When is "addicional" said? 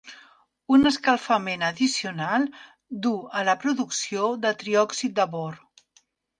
1.67-2.47